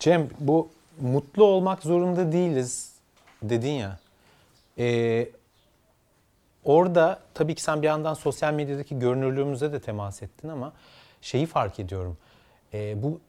[0.00, 0.68] Cem bu
[1.00, 2.92] mutlu olmak zorunda değiliz
[3.42, 3.98] dedin ya.
[4.78, 5.28] Ee,
[6.64, 10.72] orada tabii ki sen bir yandan sosyal medyadaki görünürlüğümüze de temas ettin ama
[11.20, 12.16] şeyi fark ediyorum.
[12.74, 13.20] Ee, bu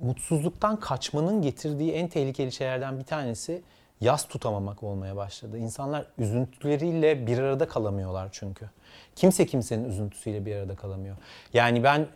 [0.00, 3.62] mutsuzluktan kaçmanın getirdiği en tehlikeli şeylerden bir tanesi
[4.00, 5.58] yas tutamamak olmaya başladı.
[5.58, 8.70] İnsanlar üzüntüleriyle bir arada kalamıyorlar çünkü.
[9.16, 11.16] Kimse kimsenin üzüntüsüyle bir arada kalamıyor.
[11.52, 12.08] Yani ben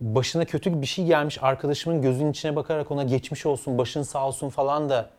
[0.00, 4.48] başına kötü bir şey gelmiş arkadaşımın gözünün içine bakarak ona geçmiş olsun, başın sağ olsun
[4.48, 5.10] falan da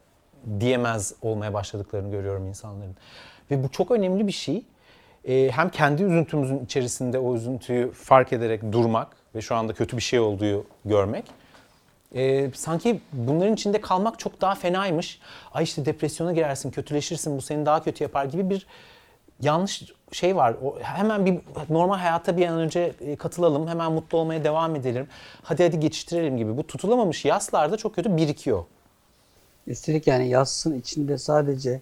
[0.60, 2.96] diyemez olmaya başladıklarını görüyorum insanların.
[3.52, 4.64] Ve bu çok önemli bir şey.
[5.26, 10.02] Ee, hem kendi üzüntümüzün içerisinde o üzüntüyü fark ederek durmak ve şu anda kötü bir
[10.02, 11.26] şey olduğu görmek.
[12.16, 15.20] Ee, sanki bunların içinde kalmak çok daha fenaymış.
[15.54, 18.68] Ay işte depresyona girersin, kötüleşirsin, bu seni daha kötü yapar gibi bir
[19.42, 20.56] yanlış şey var.
[20.64, 21.40] O, hemen bir
[21.70, 23.68] normal hayata bir an önce e, katılalım.
[23.68, 25.08] Hemen mutlu olmaya devam edelim.
[25.44, 26.58] Hadi hadi geçiştirelim gibi.
[26.58, 28.64] Bu tutulamamış yaslarda çok kötü birikiyor.
[29.68, 31.82] Üstelik yani yasın içinde sadece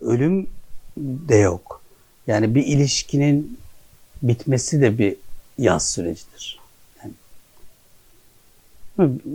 [0.00, 0.50] ölüm
[0.98, 1.82] de yok.
[2.26, 3.58] Yani bir ilişkinin
[4.22, 5.16] bitmesi de bir
[5.58, 6.60] yaz sürecidir.
[7.02, 7.12] Yani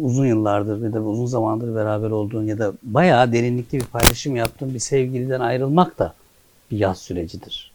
[0.01, 4.73] uzun yıllardır ya da uzun zamandır beraber olduğun ya da bayağı derinlikli bir paylaşım yaptığın
[4.73, 6.13] bir sevgiliden ayrılmak da
[6.71, 7.70] bir yaz sürecidir.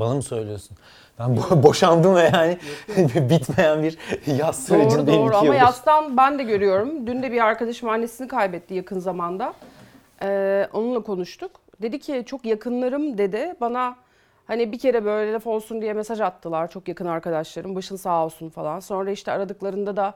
[0.00, 0.76] Bana mı söylüyorsun?
[1.18, 2.58] Ben bo- boşandım ve yani
[3.30, 5.06] bitmeyen bir yaz sürecindeyim.
[5.06, 7.06] Doğru doğru ama yastan ben de görüyorum.
[7.06, 9.54] Dün de bir arkadaşım annesini kaybetti yakın zamanda.
[10.22, 11.50] Ee, onunla konuştuk.
[11.82, 13.96] Dedi ki çok yakınlarım dedi bana
[14.46, 18.48] hani bir kere böyle laf olsun diye mesaj attılar çok yakın arkadaşlarım başın sağ olsun
[18.48, 18.80] falan.
[18.80, 20.14] Sonra işte aradıklarında da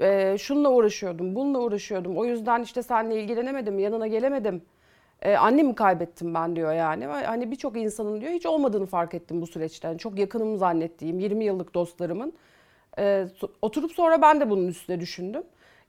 [0.00, 4.62] e, şununla uğraşıyordum bununla uğraşıyordum o yüzden işte seninle ilgilenemedim yanına gelemedim.
[5.22, 7.06] Ee, annemi kaybettim ben diyor yani.
[7.06, 9.88] Hani birçok insanın diyor hiç olmadığını fark ettim bu süreçte.
[9.88, 12.32] Yani çok yakınım zannettiğim 20 yıllık dostlarımın.
[12.98, 13.26] Ee,
[13.62, 15.42] oturup sonra ben de bunun üstüne düşündüm.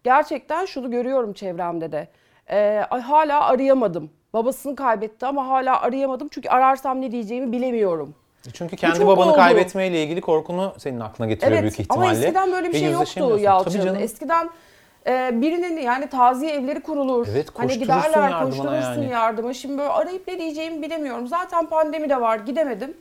[0.03, 2.07] Gerçekten şunu görüyorum çevremde de.
[2.49, 4.09] Ee, hala arayamadım.
[4.33, 6.27] Babasını kaybetti ama hala arayamadım.
[6.31, 8.15] Çünkü ararsam ne diyeceğimi bilemiyorum.
[8.53, 9.35] Çünkü kendi çok babanı oldu.
[9.35, 12.09] kaybetmeyle ilgili korkunu senin aklına getiriyor büyük ihtimalle.
[12.09, 13.95] ama eskiden böyle bir Ve şey yoktu Yalçın.
[13.95, 14.49] Eskiden
[15.07, 17.27] e, birinin yani taziye evleri kurulur.
[17.31, 19.09] Evet, hani giderler yardıma koşturursun yani.
[19.09, 19.53] yardıma.
[19.53, 21.27] Şimdi böyle arayıp ne diyeceğimi bilemiyorum.
[21.27, 22.93] Zaten pandemi de var gidemedim.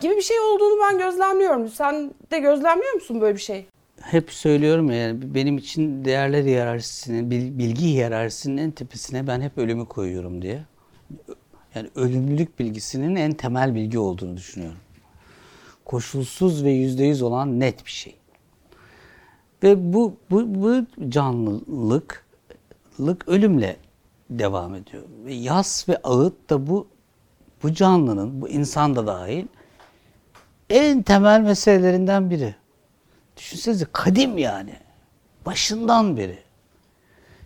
[0.00, 1.68] Gibi bir şey olduğunu ben gözlemliyorum.
[1.68, 3.66] Sen de gözlemliyor musun böyle bir şey?
[4.00, 9.58] Hep söylüyorum ya yani benim için değerler hiyerarşisinin, bil- bilgi hiyerarşisinin en tepesine ben hep
[9.58, 10.62] ölümü koyuyorum diye.
[11.74, 14.78] Yani ölümlülük bilgisinin en temel bilgi olduğunu düşünüyorum.
[15.84, 18.16] Koşulsuz ve yüzde yüz olan net bir şey.
[19.64, 22.26] Ve bu, bu, bu canlılık
[23.00, 23.76] lık ölümle
[24.30, 25.02] devam ediyor.
[25.24, 26.86] Ve yas ve ağıt da bu
[27.62, 29.46] bu canlının, bu insan da dahil
[30.70, 32.54] en temel meselelerinden biri.
[33.36, 34.76] Düşünsenize kadim yani.
[35.46, 36.38] Başından beri.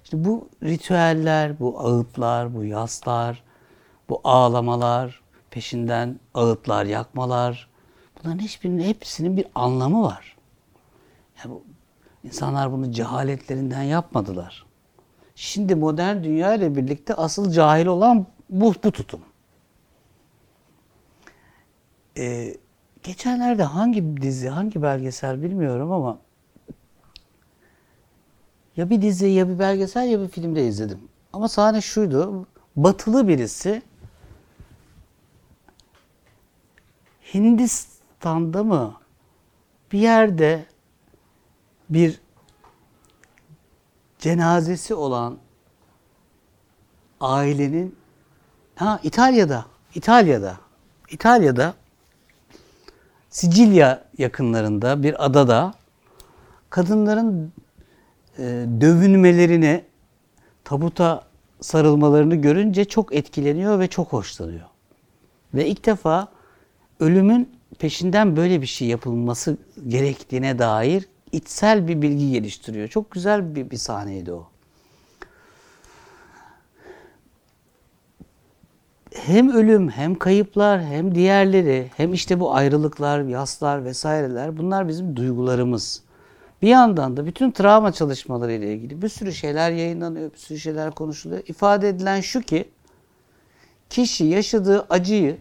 [0.04, 3.42] İşte bu ritüeller, bu ağıtlar, bu yaslar,
[4.08, 5.20] bu ağlamalar,
[5.50, 7.68] peşinden ağıtlar yakmalar.
[8.16, 10.36] Bunların hiçbirinin hepsinin bir anlamı var.
[11.44, 11.54] Yani
[12.24, 14.66] insanlar bunu cehaletlerinden yapmadılar.
[15.34, 19.20] Şimdi modern dünya ile birlikte asıl cahil olan bu, bu tutum.
[22.16, 22.56] Ee,
[23.02, 26.18] geçenlerde hangi dizi, hangi belgesel bilmiyorum ama
[28.76, 31.00] ya bir dizi ya bir belgesel ya bir filmde izledim.
[31.32, 32.46] Ama sahne şuydu.
[32.76, 33.82] Batılı birisi
[37.34, 38.94] Hindistan'da mı
[39.92, 40.66] bir yerde
[41.90, 42.20] bir
[44.18, 45.38] cenazesi olan
[47.20, 47.96] ailenin
[48.74, 50.56] ha İtalya'da İtalya'da
[51.10, 51.74] İtalya'da
[53.30, 55.74] Sicilya yakınlarında bir adada
[56.70, 57.52] kadınların
[58.38, 58.42] e,
[58.80, 59.84] dövünmelerini
[60.64, 61.22] tabuta
[61.60, 64.66] sarılmalarını görünce çok etkileniyor ve çok hoşlanıyor.
[65.54, 66.28] Ve ilk defa
[67.00, 69.56] ölümün peşinden böyle bir şey yapılması
[69.88, 72.88] gerektiğine dair içsel bir bilgi geliştiriyor.
[72.88, 74.48] Çok güzel bir, bir sahneydi o.
[79.14, 86.02] Hem ölüm, hem kayıplar, hem diğerleri, hem işte bu ayrılıklar, yaslar vesaireler bunlar bizim duygularımız.
[86.62, 90.90] Bir yandan da bütün travma çalışmaları ile ilgili bir sürü şeyler yayınlanıyor, bir sürü şeyler
[90.90, 91.42] konuşuluyor.
[91.46, 92.68] İfade edilen şu ki
[93.90, 95.36] kişi yaşadığı acıyı,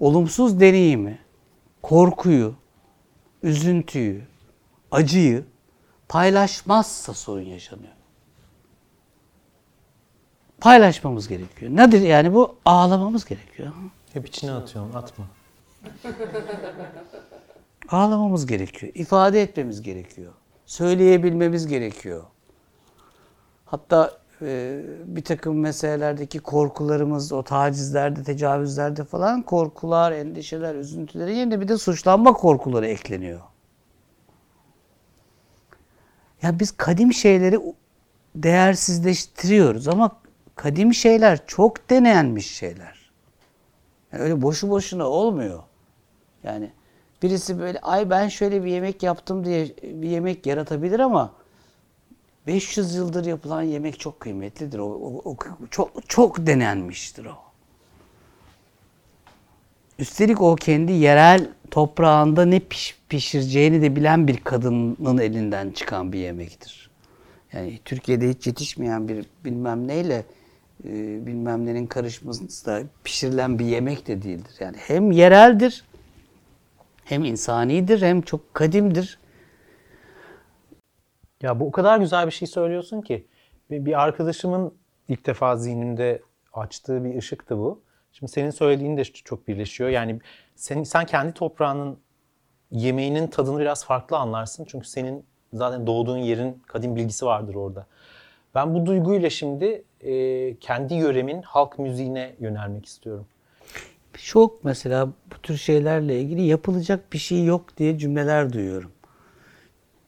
[0.00, 1.18] olumsuz deneyimi,
[1.82, 2.54] korkuyu,
[3.46, 4.24] üzüntüyü,
[4.90, 5.44] acıyı
[6.08, 7.92] paylaşmazsa sorun yaşanıyor.
[10.60, 11.72] Paylaşmamız gerekiyor.
[11.76, 12.56] Nedir yani bu?
[12.64, 13.72] Ağlamamız gerekiyor.
[14.12, 15.24] Hep içine atıyorsun atma.
[17.88, 18.92] Ağlamamız gerekiyor.
[18.94, 20.32] ifade etmemiz gerekiyor.
[20.66, 22.24] söyleyebilmemiz gerekiyor.
[23.64, 31.68] Hatta e, bir takım meselelerdeki korkularımız, o tacizlerde, tecavüzlerde falan korkular, endişeler, üzüntülerin yerine bir
[31.68, 33.40] de suçlanma korkuları ekleniyor.
[36.42, 37.60] Ya biz kadim şeyleri
[38.34, 40.10] değersizleştiriyoruz ama
[40.56, 43.10] kadim şeyler çok denenmiş şeyler.
[44.12, 45.62] Yani öyle boşu boşuna olmuyor.
[46.42, 46.70] Yani
[47.22, 51.32] birisi böyle ay ben şöyle bir yemek yaptım diye bir yemek yaratabilir ama
[52.46, 54.78] 500 yıldır yapılan yemek çok kıymetlidir.
[54.78, 55.36] O, o- o
[55.70, 57.34] çok çok denenmiştir o.
[59.98, 66.18] Üstelik o kendi yerel toprağında ne piş, pişireceğini de bilen bir kadının elinden çıkan bir
[66.18, 66.90] yemektir.
[67.52, 70.24] Yani Türkiye'de hiç yetişmeyen bir bilmem neyle
[70.84, 74.54] e, bilmem nenin karışmasında pişirilen bir yemek de değildir.
[74.60, 75.84] Yani hem yereldir,
[77.04, 79.18] hem insanidir, hem çok kadimdir.
[81.42, 83.26] Ya bu o kadar güzel bir şey söylüyorsun ki.
[83.70, 84.74] Bir, bir arkadaşımın
[85.08, 86.22] ilk defa zihnimde
[86.52, 87.82] açtığı bir ışıktı bu.
[88.12, 89.90] Şimdi senin söylediğin de çok birleşiyor.
[89.90, 90.20] Yani
[90.54, 91.98] sen, sen kendi toprağının
[92.70, 94.64] yemeğinin tadını biraz farklı anlarsın.
[94.68, 97.86] Çünkü senin zaten doğduğun yerin kadim bilgisi vardır orada.
[98.54, 103.26] Ben bu duyguyla şimdi e, kendi yöremin halk müziğine yönelmek istiyorum.
[104.14, 108.92] Çok mesela bu tür şeylerle ilgili yapılacak bir şey yok diye cümleler duyuyorum.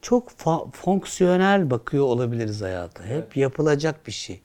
[0.03, 3.05] Çok fa- fonksiyonel bakıyor olabiliriz hayata.
[3.05, 4.43] Hep yapılacak bir şey.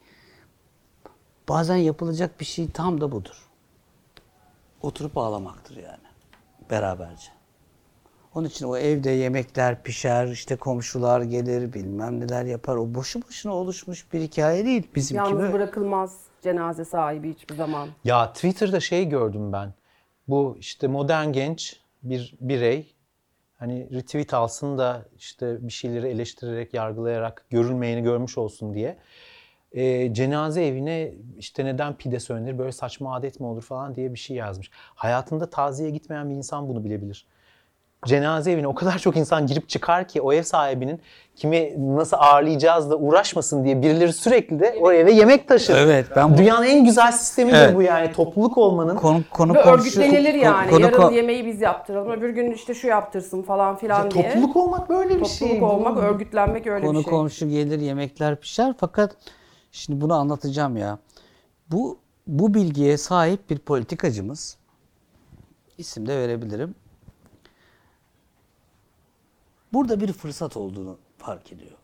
[1.48, 3.48] Bazen yapılacak bir şey tam da budur.
[4.82, 6.04] Oturup ağlamaktır yani.
[6.70, 7.28] Beraberce.
[8.34, 12.76] Onun için o evde yemekler pişer, işte komşular gelir, bilmem neler yapar.
[12.76, 14.88] O boşu boşuna oluşmuş bir hikaye değil.
[14.94, 17.88] Bizimki Yalnız bırakılmaz cenaze sahibi hiçbir zaman.
[18.04, 19.74] Ya Twitter'da şey gördüm ben.
[20.28, 22.93] Bu işte modern genç bir birey
[23.56, 28.98] hani retweet alsın da işte bir şeyleri eleştirerek, yargılayarak görülmeyeni görmüş olsun diye.
[29.72, 34.18] Ee, cenaze evine işte neden pide söylenir, böyle saçma adet mi olur falan diye bir
[34.18, 34.70] şey yazmış.
[34.74, 37.26] Hayatında taziye gitmeyen bir insan bunu bilebilir.
[38.06, 41.00] Cenaze evine o kadar çok insan girip çıkar ki o ev sahibinin
[41.36, 45.76] kimi nasıl ağırlayacağız da uğraşmasın diye birileri sürekli de o eve yemek taşır.
[45.78, 47.76] Evet, ben bu- Dünyanın en güzel sistemidir Evet.
[47.76, 48.12] bu yani.
[48.12, 50.70] Topluluk olmanın Konu, konu Ve komşu- örgütlenilir yani.
[50.70, 52.10] konu- Yarın konu- yemeği biz yaptıralım.
[52.12, 54.30] Öbür gün işte şu yaptırsın falan filan diye.
[54.30, 55.48] topluluk olmak böyle bir şey.
[55.48, 57.10] Topluluk olmak, örgütlenmek öyle Konu bir şey.
[57.12, 59.16] komşu gelir yemekler pişer fakat
[59.72, 60.98] şimdi bunu anlatacağım ya.
[61.70, 64.56] Bu bu bilgiye sahip bir politikacımız
[65.78, 66.74] isim de verebilirim.
[69.74, 71.76] Burada bir fırsat olduğunu fark ediyor.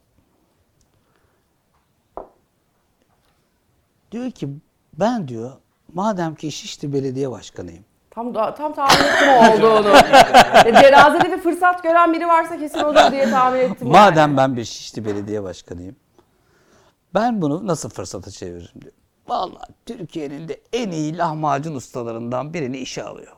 [4.13, 4.49] Diyor ki
[4.95, 5.53] ben diyor
[5.93, 7.85] madem ki Şişli Belediye Başkanıyım.
[8.11, 9.89] Tam da, tam tahmin ettim o olduğunu.
[10.67, 13.87] E, Cenazede bir fırsat gören biri varsa kesin odur diye tahmin ettim.
[13.87, 13.93] yani.
[13.93, 15.97] Madem ben bir Şişli Belediye Başkanıyım.
[17.15, 18.93] Ben bunu nasıl fırsata çeviririm diyor.
[19.29, 23.37] Vallahi Türkiye'nin de en iyi lahmacun ustalarından birini işe alıyor.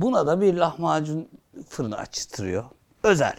[0.00, 1.28] Buna da bir lahmacun
[1.68, 2.64] fırını açtırıyor.
[3.02, 3.36] Özel.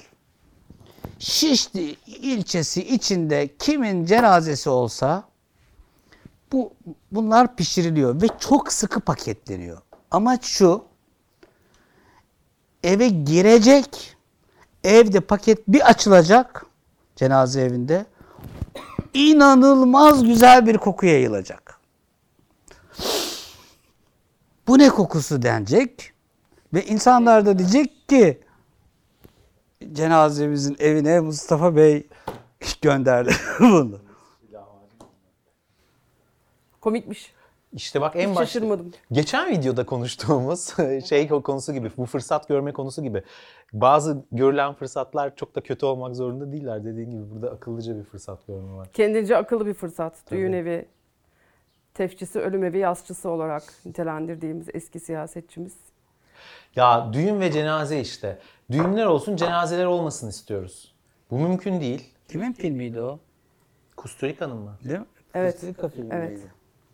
[1.19, 5.24] Şişli ilçesi içinde kimin cenazesi olsa
[6.52, 6.74] bu
[7.12, 9.81] bunlar pişiriliyor ve çok sıkı paketleniyor.
[10.12, 10.84] Amaç şu.
[12.84, 14.18] Eve girecek.
[14.84, 16.66] Evde paket bir açılacak
[17.16, 18.06] cenaze evinde.
[19.13, 21.80] inanılmaz güzel bir koku yayılacak.
[24.68, 26.13] Bu ne kokusu denecek
[26.74, 28.41] ve insanlar da diyecek ki
[29.93, 32.07] cenazemizin evine Mustafa Bey
[32.81, 34.00] gönderdi bunu.
[36.81, 37.33] Komikmiş.
[37.73, 38.45] İşte bak en Hiç başta.
[38.45, 38.93] şaşırmadım.
[39.11, 40.73] Geçen videoda konuştuğumuz
[41.09, 43.23] şey konusu gibi, bu fırsat görme konusu gibi.
[43.73, 46.85] Bazı görülen fırsatlar çok da kötü olmak zorunda değiller.
[46.85, 48.88] Dediğin gibi burada akıllıca bir fırsat görme var.
[48.93, 50.13] Kendince akıllı bir fırsat.
[50.31, 50.85] Düğün evi,
[51.93, 55.73] tefçisi, ölüm evi, yasçısı olarak nitelendirdiğimiz eski siyasetçimiz.
[56.75, 58.39] Ya düğün ve cenaze işte.
[58.72, 60.94] Düğünler olsun, cenazeler olmasın istiyoruz.
[61.32, 62.10] Bu mümkün değil.
[62.28, 63.20] Kimin filmiydi o?
[63.98, 64.78] Kusturica'nın mı?
[64.84, 65.06] Değil mi?
[65.34, 66.16] Evet, Kostika filmiydi.
[66.16, 66.40] evet.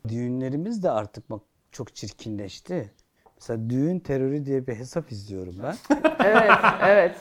[0.08, 1.42] Düğünlerimiz de artık bak
[1.72, 2.92] çok çirkinleşti.
[3.36, 5.76] Mesela düğün terörü diye bir hesap izliyorum ben.
[6.26, 7.16] Evet, evet.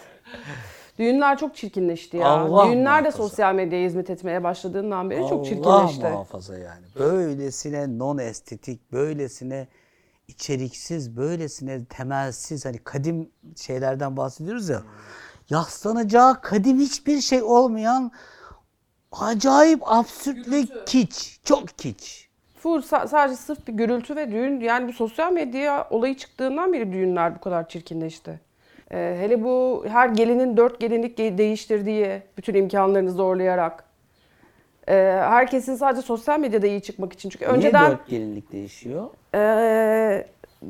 [0.98, 2.26] Düğünler çok çirkinleşti ya.
[2.28, 3.16] Allah Düğünler de muhafaza.
[3.28, 6.02] sosyal medyaya hizmet etmeye başladığından beri çok Allah çirkinleşti.
[6.08, 6.84] muhafaza yani.
[6.98, 9.68] Böylesine non estetik, böylesine
[10.28, 14.82] içeriksiz, böylesine temelsiz hani kadim şeylerden bahsediyoruz ya.
[15.50, 18.12] Yaslanacağı kadim hiçbir şey olmayan
[19.12, 21.40] acayip absürt ve kiç.
[21.44, 22.28] Çok kiç.
[22.58, 26.92] Fur sa- sadece sırf bir gürültü ve düğün yani bu sosyal medya olayı çıktığından beri
[26.92, 28.40] düğünler bu kadar çirkinleşti.
[28.90, 33.84] Ee, hele bu her gelinin dört gelinlik ge- değiştirdiği, bütün imkanlarını zorlayarak.
[34.88, 37.30] Ee, herkesin sadece sosyal medyada iyi çıkmak için.
[37.30, 39.04] Çünkü önceden Niye dört gelinlik değişiyor?
[39.34, 40.26] ee,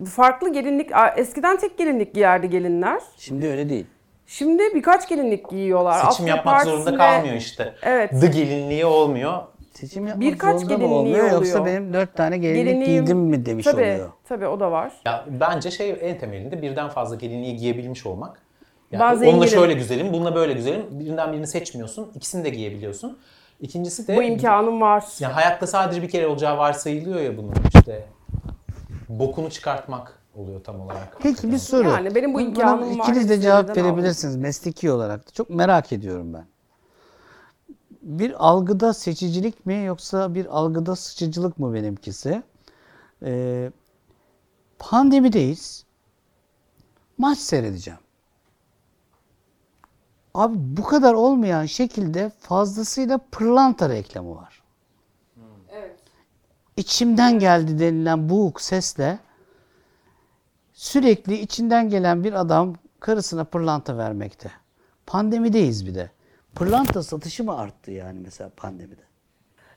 [0.06, 3.00] farklı gelinlik, eskiden tek gelinlik giyerdi gelinler.
[3.16, 3.86] Şimdi öyle değil.
[4.26, 5.92] Şimdi birkaç gelinlik giyiyorlar.
[6.04, 7.74] Seçim Afya yapmak zorunda Partisi'nde- kalmıyor işte.
[7.82, 8.10] Evet.
[8.20, 9.32] The gelinliği olmuyor.
[9.72, 11.66] Seçim yapmak Birkaç zorunda mı gelinliği olmuyor yoksa oluyor.
[11.66, 14.10] benim dört tane gelinlik Gelinliğim- giydim mi demiş tabii, oluyor.
[14.28, 14.92] Tabii o da var.
[15.04, 18.40] Ya bence şey en temelinde birden fazla gelinliği giyebilmiş olmak.
[18.92, 20.82] Yani Ben onunla şöyle güzelim, bununla böyle güzelim.
[20.90, 22.12] Birinden birini seçmiyorsun.
[22.14, 23.18] ikisini de giyebiliyorsun.
[23.60, 25.04] İkincisi de Bu imkanım var.
[25.20, 28.06] ya hayatta sadece bir kere olacağı varsayılıyor ya bunun işte
[29.08, 31.16] bokunu çıkartmak oluyor tam olarak.
[31.20, 31.88] Peki bir soru.
[31.88, 33.04] Yani benim bu Buna imkanım var.
[33.04, 35.26] İkiniz de cevap verebilirsiniz mesleki olarak.
[35.26, 35.30] da.
[35.30, 36.46] Çok merak ediyorum ben.
[38.02, 42.42] Bir algıda seçicilik mi yoksa bir algıda sıçıcılık mı benimkisi?
[43.22, 43.70] Ee,
[44.78, 45.84] pandemideyiz.
[47.18, 48.00] Maç seyredeceğim.
[50.36, 54.62] Abi bu kadar olmayan şekilde fazlasıyla pırlanta reklamı var.
[55.72, 55.98] Evet.
[56.76, 59.18] içimden geldi denilen boğuk sesle
[60.72, 64.50] sürekli içinden gelen bir adam karısına pırlanta vermekte.
[65.06, 66.10] Pandemideyiz bir de.
[66.54, 69.02] Pırlanta satışı mı arttı yani mesela pandemide?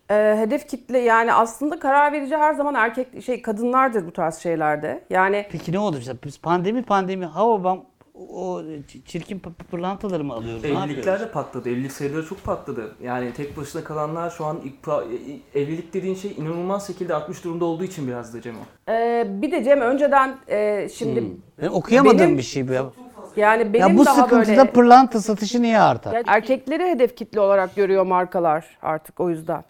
[0.09, 5.03] Ee, hedef kitle yani aslında karar verici her zaman erkek şey kadınlardır bu tarz şeylerde.
[5.09, 5.99] Yani Peki ne oldu?
[6.25, 7.85] Biz pandemi pandemi hava bam
[8.29, 8.63] o
[9.05, 10.65] çirkin pı- pı- pırlantaları mı alıyoruz?
[10.65, 11.69] Evlilikler de patladı.
[11.69, 12.95] Evlilik sayıları çok patladı.
[13.03, 15.03] Yani tek başına kalanlar şu an pa-
[15.55, 18.91] e- evlilik dediğin şey inanılmaz şekilde artmış durumda olduğu için biraz da Cem o.
[18.91, 21.23] e, bir de Cem önceden e, şimdi
[21.61, 22.85] Ben okuyamadığım Benim- bir şey bu ya.
[23.35, 26.13] yani benim Ya bu daha sıkıntıda böyle pırlanta satışı niye artar?
[26.13, 29.63] Ya erkekleri hedef kitle olarak görüyor markalar artık o yüzden.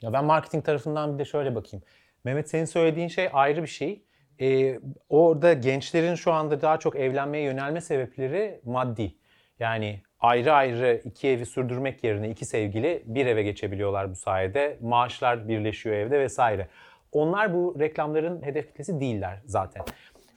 [0.00, 1.84] Ya ben marketing tarafından bir de şöyle bakayım.
[2.24, 4.04] Mehmet senin söylediğin şey ayrı bir şey.
[4.42, 9.14] Ee, orada gençlerin şu anda daha çok evlenmeye yönelme sebepleri maddi.
[9.58, 14.78] Yani ayrı ayrı iki evi sürdürmek yerine iki sevgili bir eve geçebiliyorlar bu sayede.
[14.80, 16.68] Maaşlar birleşiyor evde vesaire.
[17.12, 19.84] Onlar bu reklamların hedef kitlesi değiller zaten.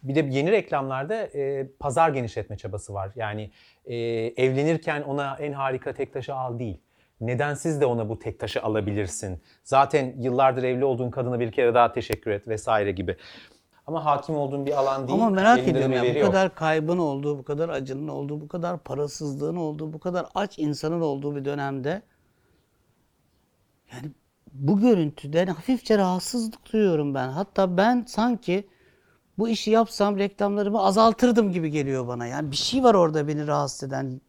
[0.04, 3.12] Bir de yeni reklamlarda e, pazar genişletme çabası var.
[3.16, 3.52] Yani
[3.86, 3.96] e,
[4.38, 6.78] evlenirken ona en harika tek taşı al değil.
[7.22, 9.42] Neden siz de ona bu tek taşı alabilirsin?
[9.64, 13.16] Zaten yıllardır evli olduğun kadına bir kere daha teşekkür et vesaire gibi.
[13.88, 15.20] Ama hakim olduğun bir alan değil.
[15.20, 16.28] Ama merak elinde ediyorum ya veri bu yok.
[16.28, 21.02] kadar kaybın olduğu, bu kadar acının olduğu, bu kadar parasızlığın olduğu, bu kadar aç insanın
[21.02, 22.02] olduğu bir dönemde
[23.94, 24.12] yani
[24.54, 27.30] bu görüntüden hafifçe rahatsızlık duyuyorum ben.
[27.30, 28.68] Hatta ben sanki
[29.38, 32.26] bu işi yapsam reklamlarımı azaltırdım gibi geliyor bana.
[32.28, 34.22] Yani bir şey var orada beni rahatsız eden.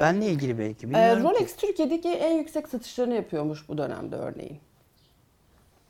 [0.00, 0.86] Benle ilgili belki.
[0.86, 1.28] Ee, Bilmiyorum ki.
[1.28, 4.58] Rolex Türkiye'deki en yüksek satışlarını yapıyormuş bu dönemde örneğin.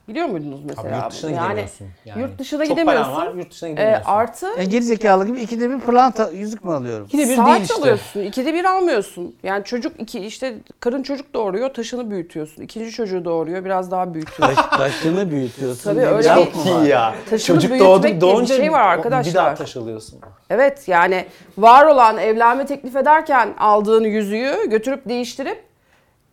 [0.09, 0.89] Biliyor muydunuz mesela?
[0.89, 1.41] Abi yurt dışına bunu?
[1.41, 1.87] gidemiyorsun.
[2.05, 3.13] Yani yurt dışına çok gidemiyorsun.
[3.15, 4.11] paran var, yurt dışına gidemiyorsun.
[4.11, 7.07] artı Ya gerizekalı gibi ikide bir pırlanta yüzük mü alıyorum?
[7.07, 7.75] İkide bir saat değil işte.
[7.75, 8.21] alıyorsun.
[8.21, 9.37] ikide bir almıyorsun.
[9.43, 12.63] Yani çocuk iki işte karın çocuk doğuruyor taşını büyütüyorsun.
[12.63, 14.57] İkinci çocuğu doğuruyor biraz daha büyütüyorsun.
[14.57, 15.85] Taş, taşını büyütüyorsun.
[15.95, 17.15] Tabii, öyle Çok iyi ya.
[17.31, 19.57] Taşını Çocuk büyütmek doğdu, diye bir doğunca şey var Bir daha arkadaşlar.
[19.57, 20.21] taş alıyorsun.
[20.51, 21.27] Evet yani
[21.59, 25.68] var olan evlenme teklif ederken aldığın yüzüğü götürüp değiştirip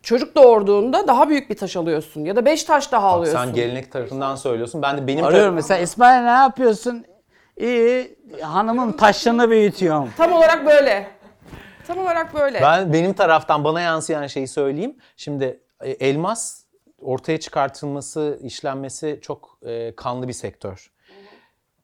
[0.05, 2.25] çocuk doğurduğunda daha büyük bir taş alıyorsun.
[2.25, 3.45] Ya da beş taş daha Bak, alıyorsun.
[3.45, 4.81] sen gelenek tarafından söylüyorsun.
[4.81, 7.05] Ben de benim Arıyorum mesela İsmail ne yapıyorsun?
[7.57, 10.09] İyi hanımın taşını büyütüyorum.
[10.17, 11.07] Tam olarak böyle.
[11.87, 12.61] Tam olarak böyle.
[12.61, 14.97] Ben benim taraftan bana yansıyan şeyi söyleyeyim.
[15.17, 16.63] Şimdi e, elmas
[17.01, 20.91] ortaya çıkartılması, işlenmesi çok e, kanlı bir sektör.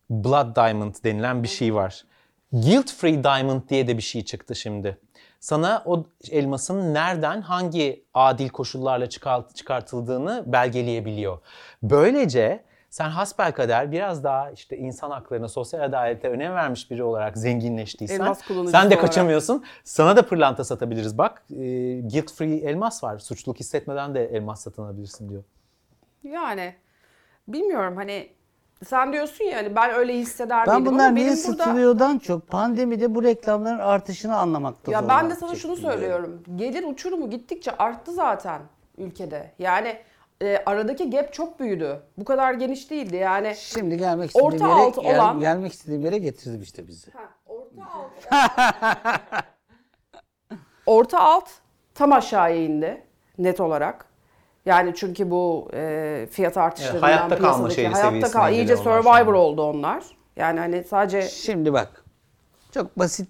[0.10, 2.06] Blood Diamond denilen bir şey var.
[2.52, 4.98] Guilt Free Diamond diye de bir şey çıktı şimdi.
[5.42, 11.40] Sana o elmasın nereden, hangi adil koşullarla çıkart- çıkartıldığını belgeleyebiliyor.
[11.84, 18.34] Böylece sen hasbelkader biraz daha işte insan haklarına, sosyal adalete önem vermiş biri olarak zenginleştiysen
[18.34, 19.02] sen de olarak.
[19.02, 19.64] kaçamıyorsun.
[19.84, 21.44] Sana da pırlanta satabiliriz bak.
[21.50, 21.56] E,
[22.02, 23.20] guilt free elmas var.
[23.20, 25.44] Suçluluk hissetmeden de elmas satın alabilirsin diyor.
[26.24, 26.76] Yani
[27.48, 28.30] bilmiyorum hani
[28.88, 31.64] sen diyorsun ya hani ben öyle hisseder Ben miydim bunlar ama niye benim burada...
[31.64, 36.00] satılıyordan çok pandemide bu reklamların artışını anlamakta Ya ben de sana şunu çekiniyorum.
[36.02, 36.44] söylüyorum.
[36.56, 38.62] Gelir uçurumu gittikçe arttı zaten
[38.98, 39.52] ülkede.
[39.60, 39.98] Yani
[40.42, 42.00] e, aradaki gap çok büyüdü.
[42.18, 43.54] Bu kadar geniş değildi yani.
[43.58, 47.12] Şimdi gelmek istediğim Orta yere, alt gel- olan- gelmek istediğim yere getirdim işte bizi.
[47.46, 48.12] Orta alt.
[50.86, 51.50] Orta alt
[51.96, 53.04] tam aşağıya indi
[53.38, 54.06] net olarak.
[54.66, 60.04] Yani çünkü bu e, fiyat artışlarından hayatta kalma şeyi hayatta kal iyice survivor oldu onlar.
[60.36, 62.06] Yani hani sadece Şimdi bak
[62.72, 63.30] çok basit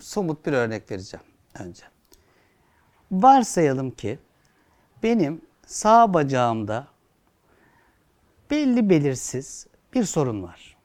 [0.00, 1.26] somut bir örnek vereceğim
[1.60, 1.84] önce.
[3.12, 4.18] Varsayalım ki
[5.02, 6.86] benim sağ bacağımda
[8.50, 10.76] belli belirsiz bir sorun var.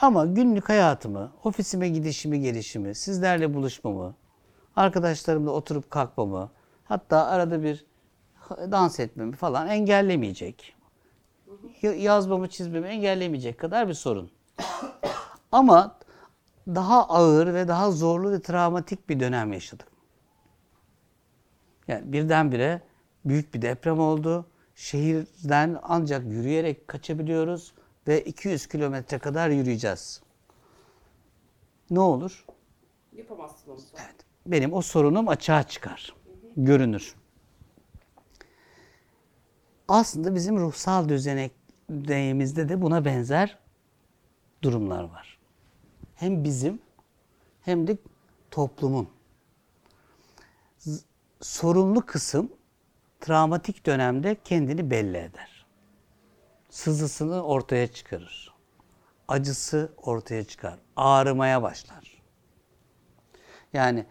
[0.00, 4.14] Ama günlük hayatımı, ofisime gidişimi, gelişimi, sizlerle buluşmamı,
[4.76, 6.50] arkadaşlarımla oturup kalkmamı,
[6.84, 7.86] hatta arada bir
[8.50, 10.74] dans etmemi falan engellemeyecek.
[11.82, 14.30] Ya- Yazmamı, çizmemi engellemeyecek kadar bir sorun.
[15.52, 15.96] Ama
[16.66, 19.86] daha ağır ve daha zorlu ve travmatik bir dönem yaşadık.
[21.88, 22.82] Yani birdenbire
[23.24, 24.46] büyük bir deprem oldu.
[24.74, 27.74] Şehirden ancak yürüyerek kaçabiliyoruz
[28.08, 30.22] ve 200 kilometre kadar yürüyeceğiz.
[31.90, 32.46] Ne olur?
[33.12, 33.78] Yapamazsın onu.
[33.94, 34.16] Evet.
[34.46, 36.14] Benim o sorunum açığa çıkar.
[36.56, 37.14] Görünür.
[39.90, 43.58] Aslında bizim ruhsal düzeneklerimizde de buna benzer
[44.62, 45.38] durumlar var.
[46.14, 46.80] Hem bizim
[47.62, 47.96] hem de
[48.50, 49.08] toplumun.
[51.40, 52.52] Sorunlu kısım
[53.20, 55.66] travmatik dönemde kendini belli eder.
[56.68, 58.54] Sızısını ortaya çıkarır.
[59.28, 60.78] Acısı ortaya çıkar.
[60.96, 62.22] Ağrımaya başlar.
[63.72, 64.06] Yani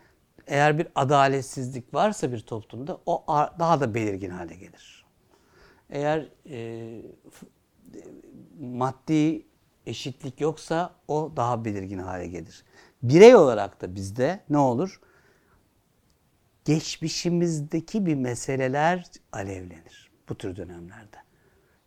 [0.48, 3.24] eğer bir adaletsizlik varsa bir toplumda o
[3.60, 4.99] daha da belirgin hale gelir.
[5.90, 7.02] Eğer e,
[8.60, 9.46] maddi
[9.86, 12.64] eşitlik yoksa o daha belirgin hale gelir.
[13.04, 15.02] Birey olarak da bizde ne olur?
[16.66, 21.18] Geçmişimizdeki bir meseleler alevlenir bu tür dönemlerde.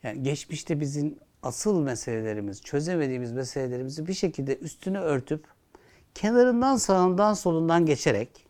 [0.02, 5.44] Yani geçmişte bizim asıl meselelerimiz, çözemediğimiz meselelerimizi bir şekilde üstünü örtüp
[6.14, 8.47] kenarından sağından solundan geçerek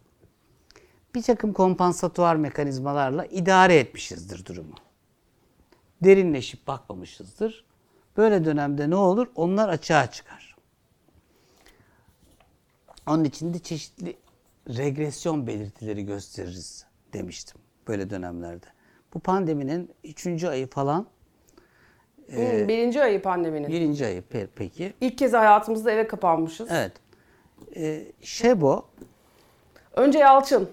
[1.15, 4.75] bir takım kompansatuar mekanizmalarla idare etmişizdir durumu.
[6.05, 7.65] Derinleşip bakmamışızdır.
[8.17, 9.27] Böyle dönemde ne olur?
[9.35, 10.57] Onlar açığa çıkar.
[13.07, 14.17] Onun için de çeşitli
[14.69, 18.67] regresyon belirtileri gösteririz demiştim böyle dönemlerde.
[19.15, 21.07] Bu pandeminin üçüncü ayı falan,
[22.31, 23.69] Hı, birinci ayı pandeminin.
[23.69, 24.95] birinci ayı pe- peki.
[25.01, 26.69] İlk kez hayatımızda eve kapanmışız.
[26.71, 26.93] Evet.
[27.77, 28.89] Ee, Şebo,
[29.93, 30.71] Önce Yalçın.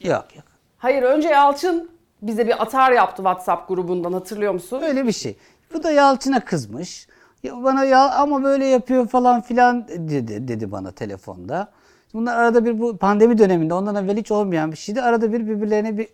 [0.00, 0.44] yok yok.
[0.78, 1.90] Hayır önce Yalçın
[2.22, 4.82] bize bir atar yaptı WhatsApp grubundan hatırlıyor musun?
[4.82, 5.36] Öyle bir şey.
[5.74, 7.08] Bu da Yalçın'a kızmış.
[7.42, 11.72] Ya bana ya ama böyle yapıyor falan filan dedi dedi bana telefonda.
[12.14, 15.02] Bunlar arada bir bu pandemi döneminde ondan evvel hiç olmayan bir şeydi.
[15.02, 16.08] Arada bir birbirlerine bir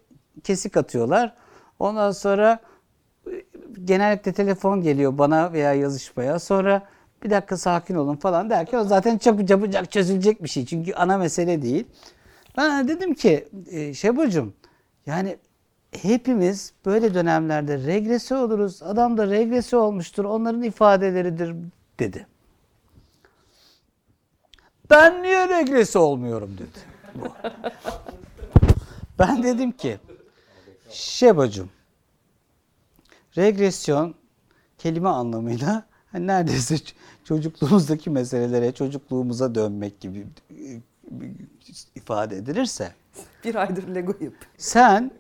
[0.44, 1.34] kesik atıyorlar.
[1.78, 2.58] Ondan sonra
[3.26, 3.44] e,
[3.84, 6.38] genellikle telefon geliyor bana veya yazışmaya.
[6.38, 6.82] Sonra
[7.22, 10.66] bir dakika sakin olun falan derken o zaten çok çabucak çözülecek bir şey.
[10.66, 11.86] Çünkü ana mesele değil.
[12.56, 14.52] Ben dedim ki e, Şebocuğum
[15.06, 15.36] yani
[15.92, 18.83] hepimiz böyle dönemlerde regrese oluruz.
[18.83, 20.24] Adam da regrese olmuştur.
[20.24, 21.55] Onların ifadeleridir
[21.98, 22.27] dedi.
[24.90, 26.79] Ben niye regrese olmuyorum dedi.
[29.18, 29.98] Ben dedim ki
[30.90, 31.70] Şebacım
[33.37, 34.14] regresyon
[34.79, 36.77] kelime anlamıyla hani neredeyse
[37.24, 40.81] çocukluğumuzdaki meselelere çocukluğumuza dönmek gibi e,
[41.94, 42.92] ifade edilirse
[43.44, 44.35] Bir aydır Lego yap.
[44.59, 45.11] sen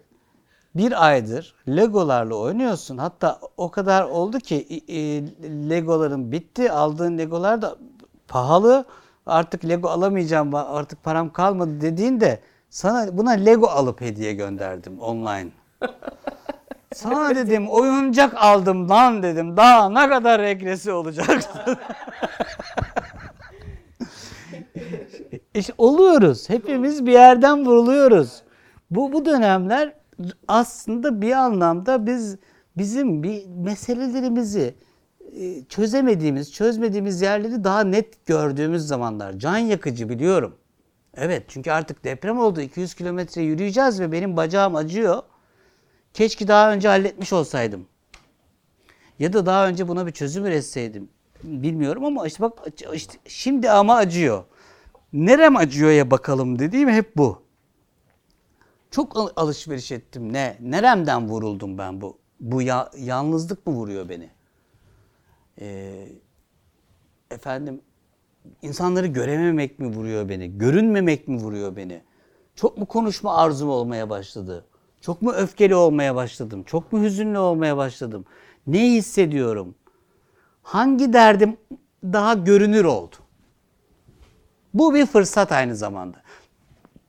[0.78, 2.98] bir aydır Legolarla oynuyorsun.
[2.98, 4.98] Hatta o kadar oldu ki e,
[5.70, 6.72] Legoların bitti.
[6.72, 7.76] Aldığın Legolar da
[8.28, 8.84] pahalı.
[9.26, 10.54] Artık Lego alamayacağım.
[10.54, 15.48] Artık param kalmadı dediğinde sana buna Lego alıp hediye gönderdim online.
[16.94, 19.56] Sana dedim oyuncak aldım lan dedim.
[19.56, 21.28] Daha ne kadar regresi olacak.
[25.54, 26.50] İşte oluyoruz.
[26.50, 28.42] Hepimiz bir yerden vuruluyoruz.
[28.90, 29.97] Bu bu dönemler
[30.48, 32.36] aslında bir anlamda biz
[32.76, 34.74] bizim bir meselelerimizi
[35.36, 39.38] e, çözemediğimiz, çözmediğimiz yerleri daha net gördüğümüz zamanlar.
[39.38, 40.56] Can yakıcı biliyorum.
[41.14, 42.60] Evet çünkü artık deprem oldu.
[42.60, 45.22] 200 kilometre yürüyeceğiz ve benim bacağım acıyor.
[46.14, 47.86] Keşke daha önce halletmiş olsaydım.
[49.18, 51.08] Ya da daha önce buna bir çözüm üretseydim.
[51.42, 52.52] Bilmiyorum ama işte bak
[52.92, 54.44] işte şimdi ama acıyor.
[55.12, 57.47] Nerem acıyor ya bakalım dediğim hep bu.
[58.90, 60.32] Çok al- alışveriş ettim.
[60.32, 60.56] Ne?
[60.60, 62.18] Neremden vuruldum ben bu?
[62.40, 64.30] Bu ya- yalnızlık mı vuruyor beni?
[65.60, 66.08] Ee,
[67.30, 67.80] efendim
[68.62, 70.58] insanları görememek mi vuruyor beni?
[70.58, 72.02] Görünmemek mi vuruyor beni?
[72.54, 74.64] Çok mu konuşma arzum olmaya başladı?
[75.00, 76.62] Çok mu öfkeli olmaya başladım?
[76.62, 78.24] Çok mu hüzünlü olmaya başladım?
[78.66, 79.74] Ne hissediyorum?
[80.62, 81.56] Hangi derdim
[82.04, 83.16] daha görünür oldu?
[84.74, 86.22] Bu bir fırsat aynı zamanda.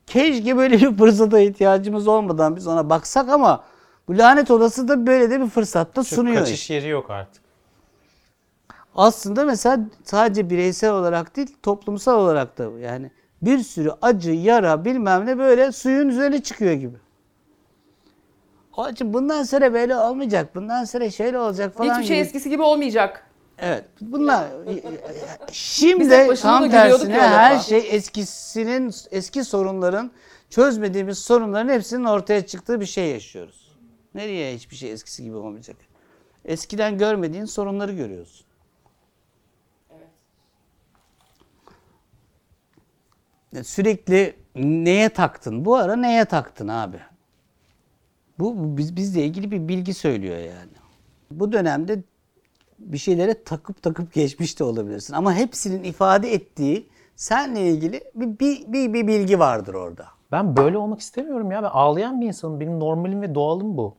[0.10, 3.64] Keşke böyle bir fırsata ihtiyacımız olmadan biz ona baksak ama
[4.08, 6.38] bu lanet odası da böyle de bir fırsatta Çünkü sunuyor.
[6.40, 7.44] kaçış yeri yok artık.
[8.96, 15.26] Aslında mesela sadece bireysel olarak değil toplumsal olarak da yani bir sürü acı, yara bilmem
[15.26, 16.98] ne böyle suyun üzerine çıkıyor gibi.
[18.78, 22.26] Onun için bundan sonra böyle olmayacak, bundan sonra şöyle olacak falan Hiçbir şey gibi.
[22.26, 23.29] eskisi gibi olmayacak.
[23.62, 23.86] Evet.
[24.02, 24.48] Bunlar
[25.52, 27.64] şimdi Biz hep başımıza tam tersine her defa.
[27.64, 30.12] şey eskisinin eski sorunların
[30.50, 33.78] çözmediğimiz sorunların hepsinin ortaya çıktığı bir şey yaşıyoruz.
[34.16, 35.78] Nereye hiçbir şey eskisi gibi olmayacak?
[36.46, 38.46] Eskiden görmediğin sorunları görüyorsun.
[43.64, 45.66] Sürekli neye taktın?
[45.66, 47.00] Bu ara neye taktın abi?
[48.40, 50.72] Bu, bu biz bizle ilgili bir bilgi söylüyor yani.
[51.32, 52.04] Bu dönemde
[52.80, 55.14] bir şeylere takıp takıp geçmiş de olabilirsin.
[55.14, 60.08] Ama hepsinin ifade ettiği seninle ilgili bir, bir, bir, bir bilgi vardır orada.
[60.32, 61.64] Ben böyle olmak istemiyorum ya.
[61.64, 62.60] Ben ağlayan bir insanım.
[62.60, 63.98] Benim normalim ve doğalım bu.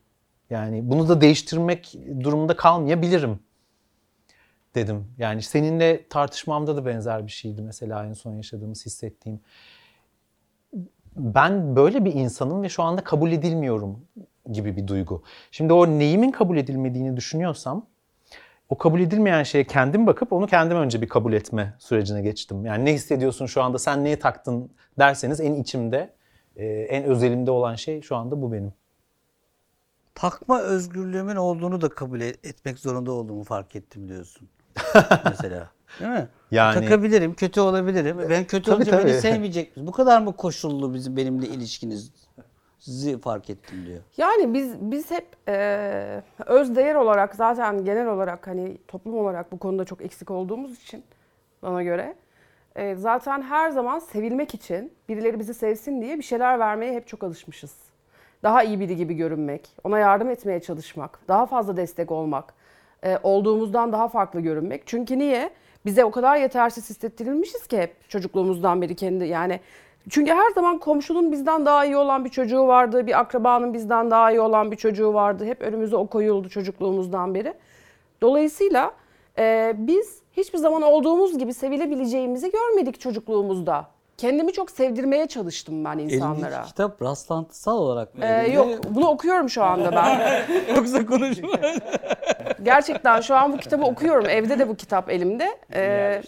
[0.51, 3.41] Yani bunu da değiştirmek durumunda kalmayabilirim
[4.75, 5.07] dedim.
[5.19, 9.41] Yani seninle tartışmamda da benzer bir şeydi mesela en son yaşadığımız hissettiğim.
[11.17, 14.07] Ben böyle bir insanım ve şu anda kabul edilmiyorum
[14.53, 15.23] gibi bir duygu.
[15.51, 17.87] Şimdi o neyimin kabul edilmediğini düşünüyorsam
[18.71, 22.67] o kabul edilmeyen şeye kendim bakıp onu kendim önce bir kabul etme sürecine geçtim.
[22.67, 26.13] Yani ne hissediyorsun şu anda sen neye taktın derseniz en içimde,
[26.57, 28.73] e, en özelimde olan şey şu anda bu benim.
[30.15, 34.49] Takma özgürlüğümün olduğunu da kabul et- etmek zorunda olduğumu fark ettim diyorsun.
[35.25, 35.71] Mesela.
[36.01, 36.29] Değil mi?
[36.51, 38.19] Yani- Takabilirim, kötü olabilirim.
[38.31, 39.77] Ben kötü Tabii, olunca beni sevmeyecek?
[39.77, 42.13] Bu kadar mı koşullu bizim benimle ilişkiniz?
[42.81, 44.01] Sizi fark ettim diyor.
[44.17, 49.59] Yani biz biz hep e, öz değer olarak zaten genel olarak hani toplum olarak bu
[49.59, 51.05] konuda çok eksik olduğumuz için
[51.63, 52.15] bana göre
[52.77, 57.25] e, zaten her zaman sevilmek için birileri bizi sevsin diye bir şeyler vermeye hep çok
[57.25, 57.75] alışmışız.
[58.43, 62.55] Daha iyi biri gibi görünmek, ona yardım etmeye çalışmak, daha fazla destek olmak,
[63.05, 64.83] e, olduğumuzdan daha farklı görünmek.
[64.87, 65.51] Çünkü niye?
[65.87, 69.61] Bize o kadar yetersiz hissettirilmişiz ki hep çocukluğumuzdan beri kendi yani
[70.09, 74.31] çünkü her zaman komşunun bizden daha iyi olan bir çocuğu vardı, bir akrabanın bizden daha
[74.31, 75.45] iyi olan bir çocuğu vardı.
[75.45, 77.55] Hep önümüze o koyuldu çocukluğumuzdan beri.
[78.23, 78.93] Dolayısıyla
[79.39, 83.87] e, biz hiçbir zaman olduğumuz gibi sevilebileceğimizi görmedik çocukluğumuzda.
[84.17, 86.49] Kendimi çok sevdirmeye çalıştım ben insanlara.
[86.49, 88.25] Elindeki kitap rastlantısal olarak mı?
[88.25, 88.57] Ee, elinde?
[88.57, 90.43] yok, bunu okuyorum şu anda ben.
[90.77, 91.49] Yoksa konuşma.
[92.63, 94.27] Gerçekten şu an bu kitabı okuyorum.
[94.27, 95.59] Evde de bu kitap elimde.
[95.75, 96.23] Ee,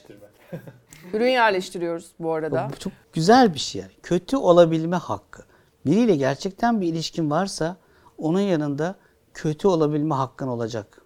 [1.13, 2.69] ürün yerleştiriyoruz bu arada.
[2.73, 3.93] Bu çok güzel bir şey yani.
[4.03, 5.43] Kötü olabilme hakkı.
[5.87, 7.77] Biriyle gerçekten bir ilişkin varsa
[8.19, 8.97] onun yanında
[9.35, 11.03] kötü olabilme hakkın olacak.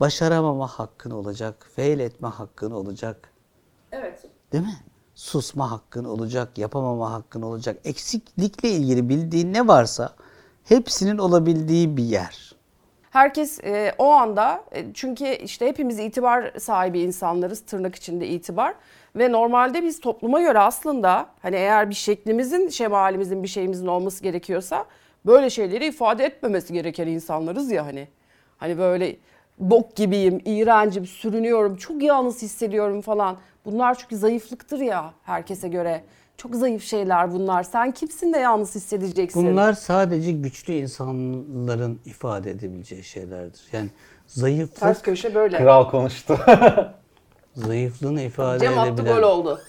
[0.00, 1.70] Başaramama hakkın olacak.
[1.76, 3.32] Fail etme hakkın olacak.
[3.92, 4.24] Evet.
[4.52, 4.76] Değil mi?
[5.14, 7.80] Susma hakkın olacak, yapamama hakkın olacak.
[7.84, 10.14] Eksiklikle ilgili bildiğin ne varsa
[10.64, 12.55] hepsinin olabildiği bir yer.
[13.10, 18.74] Herkes e, o anda e, çünkü işte hepimiz itibar sahibi insanlarız tırnak içinde itibar
[19.16, 24.84] ve normalde biz topluma göre aslında hani eğer bir şeklimizin, şemalimizin bir şeyimizin olması gerekiyorsa
[25.26, 28.08] böyle şeyleri ifade etmemesi gereken insanlarız ya hani.
[28.58, 29.16] Hani böyle
[29.58, 33.36] bok gibiyim, iğrencim, sürünüyorum, çok yalnız hissediyorum falan.
[33.64, 36.02] Bunlar çünkü zayıflıktır ya herkese göre.
[36.36, 37.62] Çok zayıf şeyler bunlar.
[37.62, 39.46] Sen kimsin de yalnız hissedeceksin?
[39.46, 43.60] Bunlar sadece güçlü insanların ifade edebileceği şeylerdir.
[43.72, 43.88] Yani
[44.26, 45.56] zayıflık, Ters köşe böyle.
[45.58, 46.38] Kral konuştu.
[47.54, 49.16] zayıflığını ifade Cem attı edebilen.
[49.16, 49.60] gol oldu.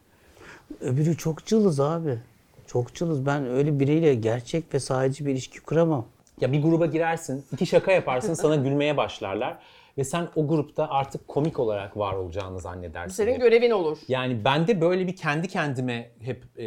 [0.80, 2.18] Öbürü çok cılız abi.
[2.66, 3.26] Çok cılız.
[3.26, 6.06] Ben öyle biriyle gerçek ve sadece bir ilişki kuramam.
[6.40, 9.58] ya bir gruba girersin, iki şaka yaparsın, sana gülmeye başlarlar.
[9.98, 13.08] Ve sen o grupta artık komik olarak var olacağını zannedersin.
[13.10, 13.40] Bu senin hep.
[13.40, 13.98] görevin olur.
[14.08, 16.66] Yani ben de böyle bir kendi kendime hep e,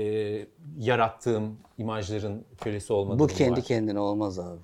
[0.78, 3.62] yarattığım imajların kölesi olma Bu kendi var.
[3.62, 4.60] kendine olmaz abi.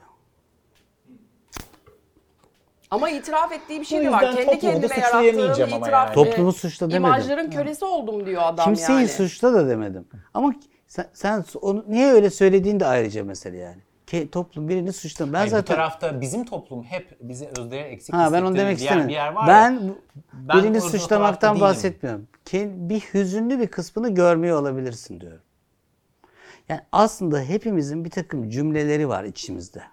[2.91, 4.35] Ama itiraf ettiği bir şey de var.
[4.35, 5.91] Kendi kendime yarattığım itiraf.
[5.91, 6.13] yani.
[6.13, 7.05] Toplumu suçla demedim.
[7.05, 9.07] İmajların kölesi oldum diyor adam Kimseyi yani.
[9.07, 10.07] suçla da demedim.
[10.33, 10.53] Ama
[10.87, 13.81] sen, sen onu niye öyle söylediğin de ayrıca mesele yani.
[14.21, 15.33] Ki toplum birini suçlamıyor.
[15.33, 18.77] Ben Hayır, Bu zaten tarafta bizim toplum hep bize özdeğer eksik ha ben onu demek
[18.77, 19.07] istemedim.
[19.07, 19.79] bir yer var Ben ya.
[19.81, 19.97] bu-
[20.33, 22.27] Ben birini suçlamaktan bahsetmiyorum.
[22.89, 25.41] Bir hüzünlü bir kısmını görmüyor olabilirsin diyorum.
[26.69, 29.83] Yani aslında hepimizin bir takım cümleleri var içimizde.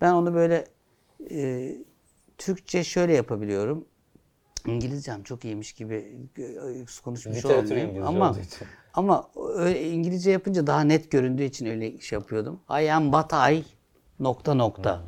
[0.00, 0.64] Ben onu böyle
[1.30, 1.70] e,
[2.38, 3.84] Türkçe şöyle yapabiliyorum.
[4.66, 5.94] İngilizcem çok iyiymiş gibi
[6.38, 8.36] e, konuşmuş olmayayım ama.
[8.94, 12.60] Ama öyle İngilizce yapınca daha net göründüğü için öyle şey yapıyordum.
[12.70, 13.64] I am what I
[14.20, 15.02] nokta nokta.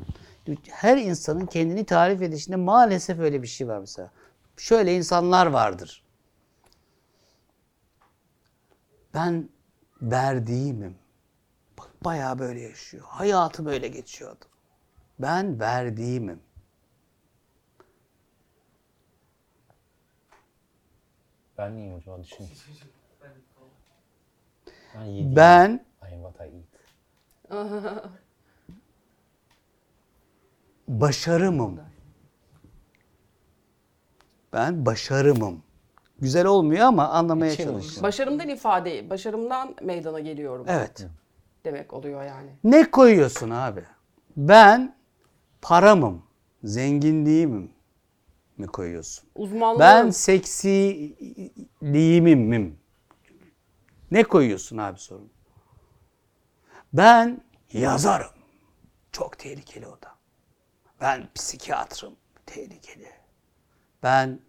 [0.69, 4.11] Her insanın kendini tarif edişinde maalesef öyle bir şey var mesela.
[4.57, 6.03] Şöyle insanlar vardır.
[9.13, 9.49] Ben
[10.01, 10.95] verdiğimim.
[11.77, 13.03] Bak bayağı böyle yaşıyor.
[13.07, 14.49] Hayatı böyle geçiyor adam.
[15.19, 16.39] Ben verdiğimim.
[21.57, 22.53] Ben neyim acaba düşüneyim.
[24.99, 25.35] Ben yediğim.
[25.35, 26.65] Ben I am what I eat.
[30.87, 31.79] başarımım.
[34.53, 35.63] Ben başarımım.
[36.19, 38.03] Güzel olmuyor ama anlamaya çalışıyorum.
[38.03, 40.65] Başarımdan ifade, başarımdan meydana geliyorum.
[40.69, 41.07] Evet.
[41.65, 42.49] Demek oluyor yani.
[42.63, 43.83] Ne koyuyorsun abi?
[44.37, 44.95] Ben
[45.61, 46.23] paramım,
[46.63, 47.71] zenginliğimim
[48.57, 49.29] mi koyuyorsun?
[49.35, 49.79] Uzmanlığım.
[49.79, 52.79] Ben seksiliğimim.
[54.11, 55.31] Ne koyuyorsun abi sorun?
[56.93, 57.41] Ben
[57.73, 58.31] yazarım.
[59.11, 60.15] Çok tehlikeli o da.
[61.01, 62.15] Ben psikiyatrım.
[62.45, 63.11] Tehlikeli.
[64.03, 64.39] Ben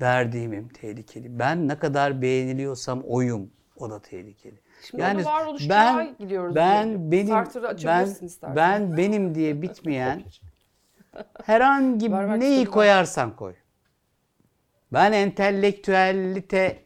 [0.00, 1.38] verdiğimim tehlikeli.
[1.38, 3.50] Ben ne kadar beğeniliyorsam oyum.
[3.76, 4.60] O da tehlikeli.
[4.82, 7.10] Şimdi varoluşçuluğa ben gidiyoruz ben diye.
[7.12, 7.34] benim
[7.84, 8.56] ben istersen.
[8.56, 10.22] ben benim diye bitmeyen
[11.44, 13.54] herhangi neyi koyarsan koy.
[14.92, 16.84] Ben entelektüellite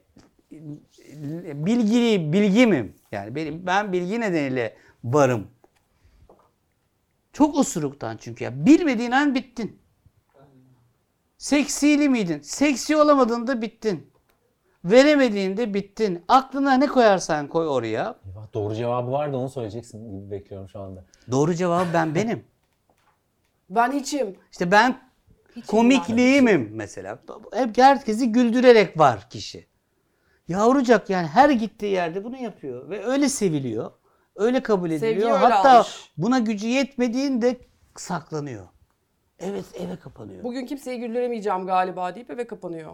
[1.66, 2.94] bilgili bilgimim.
[3.12, 5.46] Yani benim ben bilgi nedeniyle varım.
[7.32, 8.66] Çok osuruktan çünkü ya.
[8.66, 9.80] Bilmediğin an bittin.
[11.38, 12.40] Seksili miydin?
[12.40, 14.10] Seksi olamadığında bittin.
[14.84, 16.24] Veremediğinde bittin.
[16.28, 18.18] Aklına ne koyarsan koy oraya.
[18.26, 21.04] Eyvah, Doğru cevabı var da onu söyleyeceksin gibi bekliyorum şu anda.
[21.30, 22.44] Doğru cevabı ben benim.
[23.70, 24.36] Ben hiçim.
[24.52, 25.00] İşte ben
[25.66, 27.18] komikliğimim mesela.
[27.52, 29.69] Hep herkesi güldürerek var kişi.
[30.50, 33.90] Yavrucak yani her gittiği yerde bunu yapıyor ve öyle seviliyor.
[34.36, 35.12] Öyle kabul ediliyor.
[35.12, 36.12] Sevgiyi öyle Hatta almış.
[36.16, 37.56] buna gücü yetmediğinde
[37.96, 38.68] saklanıyor.
[39.38, 40.44] Evet eve kapanıyor.
[40.44, 42.92] Bugün kimseyi güldüremeyeceğim galiba deyip eve kapanıyor.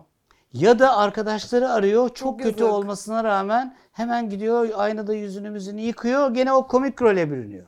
[0.53, 2.09] Ya da arkadaşları arıyor.
[2.15, 2.75] Çok, kötü yazık.
[2.77, 6.35] olmasına rağmen hemen gidiyor aynada yüzünü müzünü yıkıyor.
[6.35, 7.67] Gene o komik role bürünüyor.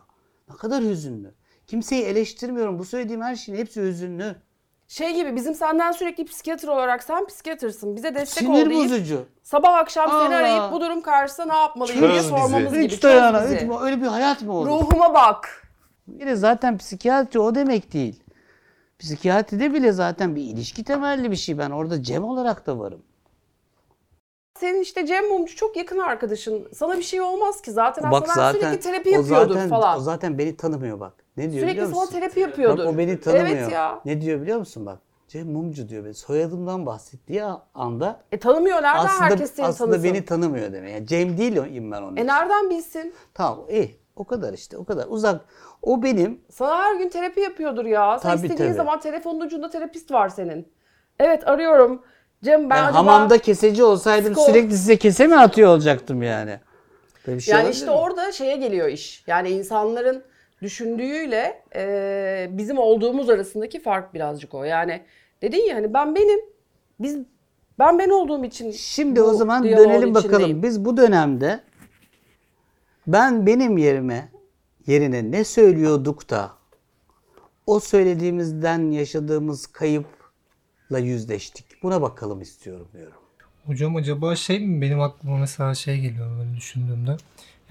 [0.48, 1.34] Ne kadar hüzünlü.
[1.66, 2.78] Kimseyi eleştirmiyorum.
[2.78, 4.36] Bu söylediğim her şeyin hepsi hüzünlü.
[4.88, 7.96] Şey gibi bizim senden sürekli psikiyatr olarak sen psikiyatırsın.
[7.96, 9.24] Bize destek ol Sinir deyip bozucu.
[9.42, 10.36] sabah akşam seni Allah.
[10.36, 12.28] arayıp bu durum karşısında ne yapmalıyım diye Çöz bizi.
[12.28, 12.84] sormamız gibi.
[12.84, 13.44] Hiç Çöz dayana.
[13.44, 13.56] bizi.
[13.56, 14.68] Hiç, öyle bir hayat mı olur?
[14.68, 15.68] Ruhuma bak.
[16.06, 18.22] Bir de zaten psikiyatri o demek değil.
[18.98, 21.58] Psikiyatride bile zaten bir ilişki temelli bir şey.
[21.58, 23.02] Ben orada Cem olarak da varım.
[24.60, 26.68] Senin işte Cem Mumcu çok yakın arkadaşın.
[26.74, 28.10] Sana bir şey olmaz ki zaten.
[28.10, 29.98] Bak Aslında zaten sürekli terapi o yapıyordur zaten falan.
[29.98, 31.12] o zaten beni tanımıyor bak.
[31.38, 32.12] Ne diyor sürekli biliyor sana musun?
[32.20, 32.84] terapi yapıyordur.
[32.84, 33.46] Bak o beni tanımıyor.
[33.48, 34.00] Evet ya.
[34.04, 34.98] Ne diyor biliyor musun bak?
[35.28, 36.04] Cem Mumcu diyor.
[36.04, 37.42] Ben soyadımdan bahsettiği
[37.74, 38.76] anda E tanımıyor.
[38.82, 40.14] Nereden aslında herkes seni aslında tanısın?
[40.14, 40.92] beni tanımıyor demek.
[40.92, 42.16] Yani Cem değilim ben onun.
[42.16, 43.14] E nereden bilsin?
[43.34, 43.96] Tamam iyi.
[44.16, 45.06] O kadar işte o kadar.
[45.08, 45.40] Uzak.
[45.82, 48.18] O benim Sana her gün terapi yapıyordur ya.
[48.18, 48.76] Sen Tabii, istediğin tabii.
[48.76, 50.68] zaman telefonun ucunda terapist var senin.
[51.18, 52.02] Evet arıyorum.
[52.44, 52.98] Cem ben, ben acaba...
[52.98, 56.60] hamamda keseci olsaydım Psiko- sürekli size kese mi atıyor olacaktım yani?
[57.26, 57.92] Böyle bir şey Yani olabilir işte mi?
[57.96, 59.24] orada şeye geliyor iş.
[59.26, 60.22] Yani insanların
[60.62, 64.64] düşündüğüyle e, bizim olduğumuz arasındaki fark birazcık o.
[64.64, 65.02] Yani
[65.42, 66.40] dedin ya hani ben benim.
[67.00, 67.18] Biz
[67.78, 70.34] ben ben olduğum için Şimdi bu o zaman dönelim bakalım.
[70.34, 70.62] içindeyim.
[70.62, 71.60] Biz bu dönemde
[73.06, 74.28] ben benim yerime
[74.86, 76.50] yerine ne söylüyorduk da
[77.66, 81.82] o söylediğimizden yaşadığımız kayıpla yüzleştik.
[81.82, 83.18] Buna bakalım istiyorum diyorum.
[83.66, 87.16] Hocam acaba şey mi benim aklıma mesela şey geliyor böyle düşündüğümde.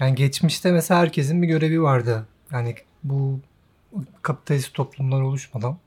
[0.00, 2.26] Yani geçmişte mesela herkesin bir görevi vardı.
[2.52, 3.40] Yani bu
[4.22, 5.78] kapitalist toplumlar oluşmadan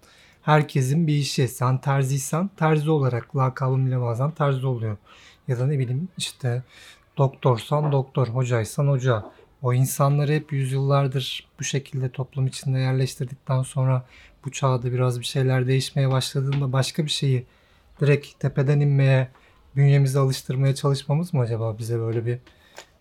[0.42, 1.48] herkesin bir işi.
[1.48, 4.98] Sen terziysen terzi olarak lakabın bile bazen terzi oluyor.
[5.48, 6.64] Ya da ne bileyim işte
[7.18, 9.26] doktorsan doktor, hocaysan hoca.
[9.62, 14.06] O insanları hep yüzyıllardır bu şekilde toplum içinde yerleştirdikten sonra
[14.46, 17.46] bu çağda biraz bir şeyler değişmeye başladığında başka bir şeyi
[18.00, 19.28] direkt tepeden inmeye
[19.76, 22.40] bünyemizi alıştırmaya çalışmamız mı acaba bize böyle bir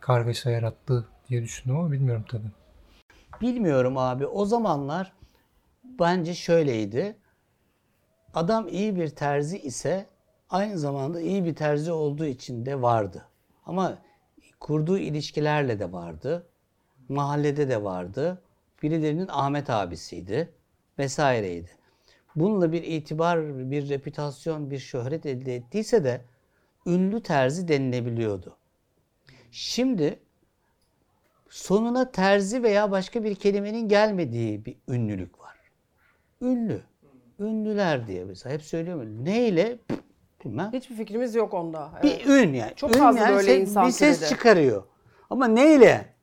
[0.00, 2.59] kargaşa yarattı diye düşündüm ama bilmiyorum tabii.
[3.40, 4.26] Bilmiyorum abi.
[4.26, 5.12] O zamanlar
[5.84, 7.16] bence şöyleydi.
[8.34, 10.06] Adam iyi bir terzi ise
[10.50, 13.26] aynı zamanda iyi bir terzi olduğu için de vardı.
[13.66, 13.98] Ama
[14.60, 16.46] kurduğu ilişkilerle de vardı.
[17.08, 18.42] Mahallede de vardı.
[18.82, 20.52] Birilerinin Ahmet abisiydi
[20.98, 21.70] vesaireydi.
[22.36, 26.24] Bununla bir itibar, bir reputasyon, bir şöhret elde ettiyse de
[26.86, 28.56] ünlü terzi denilebiliyordu.
[29.50, 30.18] Şimdi
[31.50, 35.56] sonuna terzi veya başka bir kelimenin gelmediği bir ünlülük var.
[36.42, 36.82] Ünlü.
[37.38, 39.24] Ünlüler diye mesela hep söylüyorum.
[39.24, 39.78] Neyle?
[40.44, 40.70] Bilmem.
[40.72, 41.90] Hiçbir fikrimiz yok onda.
[42.02, 42.04] Evet.
[42.26, 42.72] Bir ün yani.
[42.76, 44.30] Çok Ün fazla yani böyle insan Bir ses türedi.
[44.30, 44.82] çıkarıyor.
[45.30, 46.14] Ama neyle?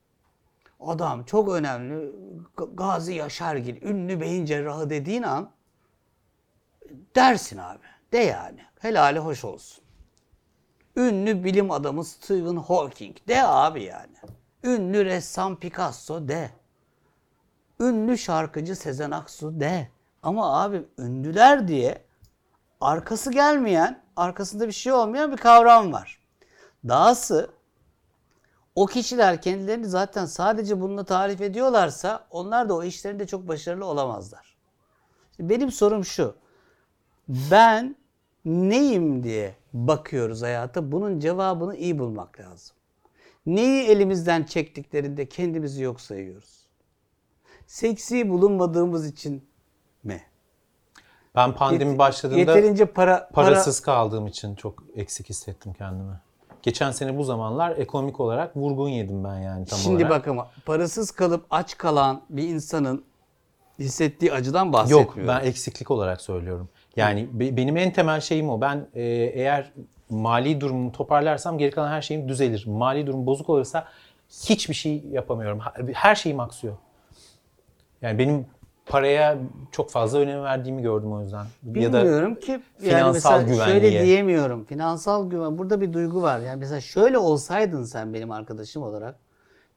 [0.79, 2.11] Adam çok önemli.
[2.73, 5.51] Gazi Yaşargil, ünlü beyin cerrahı dediğin an
[7.15, 7.83] dersin abi.
[8.13, 8.59] De yani.
[8.79, 9.83] Helali hoş olsun.
[10.95, 13.17] Ünlü bilim adamı Stephen Hawking.
[13.27, 14.15] De abi yani.
[14.63, 16.51] Ünlü ressam Picasso de.
[17.79, 19.89] Ünlü şarkıcı Sezen Aksu de.
[20.23, 22.03] Ama abi ünlüler diye
[22.81, 26.19] arkası gelmeyen, arkasında bir şey olmayan bir kavram var.
[26.87, 27.49] Dahası
[28.75, 34.57] o kişiler kendilerini zaten sadece bununla tarif ediyorlarsa onlar da o işlerinde çok başarılı olamazlar.
[35.39, 36.35] Benim sorum şu.
[37.27, 37.95] Ben
[38.45, 40.91] neyim diye bakıyoruz hayata.
[40.91, 42.76] Bunun cevabını iyi bulmak lazım.
[43.47, 46.57] Neyi elimizden çektiklerinde kendimizi yok sayıyoruz.
[47.67, 49.45] Seksi bulunmadığımız için
[50.03, 50.21] mi?
[51.35, 56.13] Ben pandemi Yet- başladığında Yeterince para, para parasız kaldığım için çok eksik hissettim kendimi.
[56.61, 60.09] Geçen sene bu zamanlar ekonomik olarak vurgun yedim ben yani tam Şimdi olarak.
[60.09, 63.03] bak ama parasız kalıp aç kalan bir insanın
[63.79, 65.27] hissettiği acıdan Yok bahsetmiyorum.
[65.27, 66.69] ben eksiklik olarak söylüyorum.
[66.95, 68.61] Yani be- benim en temel şeyim o.
[68.61, 69.01] Ben e,
[69.33, 69.73] eğer
[70.09, 72.63] mali durumumu toparlarsam geri kalan her şeyim düzelir.
[72.67, 73.87] Mali durum bozuk olursa
[74.29, 75.59] hiçbir şey yapamıyorum.
[75.93, 76.77] Her şeyim aksıyor.
[78.01, 78.45] Yani benim
[78.85, 79.37] paraya
[79.71, 81.45] çok fazla önem verdiğimi gördüm o yüzden.
[81.75, 83.81] ya da Bilmiyorum ki yani finansal mesela güvenliğe.
[83.81, 84.65] şöyle diyemiyorum.
[84.65, 86.39] Finansal güven burada bir duygu var.
[86.39, 89.15] Yani mesela şöyle olsaydın sen benim arkadaşım olarak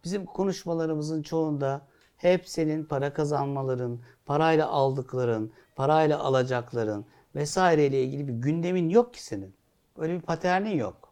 [0.05, 1.81] bizim konuşmalarımızın çoğunda
[2.17, 9.55] hep senin para kazanmaların, parayla aldıkların, parayla alacakların vesaireyle ilgili bir gündemin yok ki senin.
[10.01, 11.09] Öyle bir paternin yok.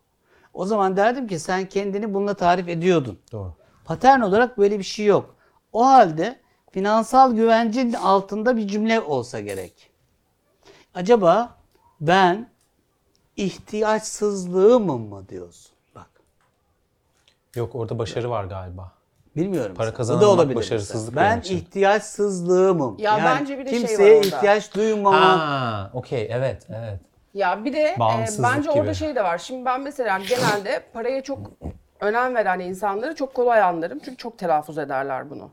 [0.54, 3.18] O zaman derdim ki sen kendini bununla tarif ediyordun.
[3.32, 3.54] Doğru.
[3.84, 5.34] Patern olarak böyle bir şey yok.
[5.72, 9.90] O halde finansal güvencin altında bir cümle olsa gerek.
[10.94, 11.56] Acaba
[12.00, 12.50] ben
[13.36, 15.72] ihtiyaçsızlığımı mı diyorsun?
[15.94, 16.10] Bak.
[17.54, 18.92] Yok orada başarı var galiba.
[19.36, 19.74] Bilmiyorum.
[19.74, 21.34] Para kazanamamak da olabilir başarısızlık mesela.
[21.34, 21.56] Ben için.
[21.56, 22.98] ihtiyaçsızlığımım.
[22.98, 24.26] Ya bence bir de şey var kimseye orada.
[24.26, 25.38] ihtiyaç duymamam.
[25.38, 27.07] Ha, okey evet evet.
[27.34, 28.94] Ya bir de e, Bağımsızlık bence orada gibi.
[28.94, 29.38] şey de var.
[29.38, 31.38] Şimdi ben mesela genelde paraya çok
[32.00, 33.98] önem veren insanları çok kolay anlarım.
[33.98, 35.50] Çünkü çok telaffuz ederler bunu.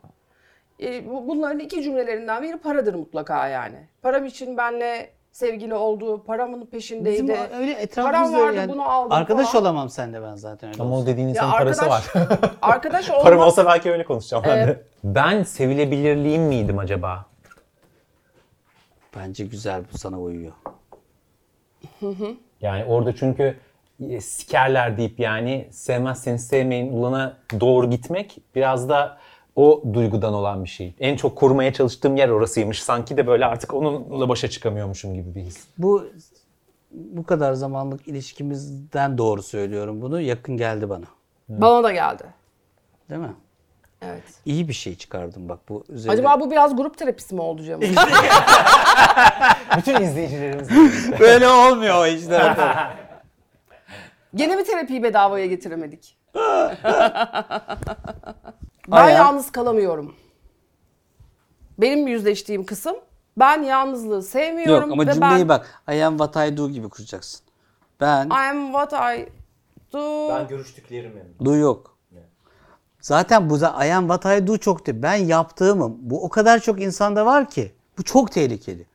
[0.81, 3.75] E, bu- bunların iki cümlelerinden biri paradır mutlaka yani.
[4.01, 7.13] Param için benle sevgili oldu, paramın peşindeydi.
[7.23, 8.71] Bizim öyle Param etrafımızda vardı yani.
[8.71, 9.63] bunu aldım Arkadaş falan.
[9.63, 11.07] olamam seninle ben zaten öyle Ama o olsa.
[11.07, 12.03] dediğin Ya insanın parası var.
[12.13, 14.67] arkadaş, arkadaş olmak Param olsa belki öyle konuşacağım ben Evet.
[14.67, 14.83] de.
[15.03, 17.25] Ben sevilebilirliğim miydim acaba?
[19.15, 20.53] Bence güzel bu sana uyuyor.
[22.61, 23.57] Yani orada çünkü
[24.09, 29.17] e, sikerler deyip yani sevmezseniz sevmeyin ulana doğru gitmek biraz da
[29.55, 30.93] o duygudan olan bir şey.
[30.99, 32.83] En çok korumaya çalıştığım yer orasıymış.
[32.83, 35.67] Sanki de böyle artık onunla başa çıkamıyormuşum gibi bir his.
[35.77, 36.05] Bu
[36.91, 40.21] bu kadar zamanlık ilişkimizden doğru söylüyorum bunu.
[40.21, 41.05] Yakın geldi bana.
[41.49, 42.23] bana da geldi.
[43.09, 43.33] Değil mi?
[44.05, 44.23] Evet.
[44.45, 46.13] İyi bir şey çıkardım bak bu üzerine.
[46.13, 47.81] Acaba bu biraz grup terapisi mi oldu Cem?
[49.77, 50.69] Bütün izleyicilerimiz
[51.19, 52.57] böyle olmuyor o işler.
[54.35, 56.17] Gene mi terapiyi bedavaya getiremedik?
[56.35, 56.77] ben
[58.91, 60.15] Aya- yalnız kalamıyorum.
[61.77, 62.95] Benim yüzleştiğim kısım
[63.37, 65.81] ben yalnızlığı sevmiyorum Yok ama ve cümleyi ben bak.
[65.89, 67.41] I am what I do gibi kuracaksın.
[68.01, 69.29] Ben I am what I
[69.93, 70.47] do.
[70.49, 71.23] görüştüklerimi.
[71.45, 71.94] do yok.
[73.05, 74.97] Zaten bu da I am what I do çok değil.
[75.01, 75.97] Ben yaptığımım.
[75.99, 77.71] Bu o kadar çok insanda var ki.
[77.97, 78.85] Bu çok tehlikeli.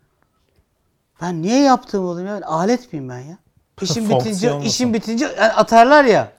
[1.20, 2.36] Ben niye yaptığımı olayım ya?
[2.36, 3.38] Ben alet miyim ben ya?
[3.80, 6.32] İşim bitince, işim bitince yani atarlar ya.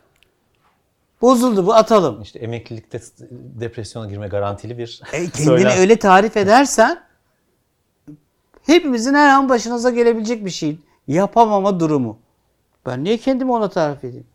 [1.22, 2.22] Bozuldu bu atalım.
[2.22, 3.02] İşte emeklilikte
[3.60, 5.80] depresyona girme garantili bir E, kendini söylem.
[5.80, 7.02] öyle tarif edersen
[8.66, 10.80] hepimizin her an başınıza gelebilecek bir şey.
[11.08, 12.18] Yapamama durumu.
[12.86, 14.31] Ben niye kendimi ona tarif edeyim?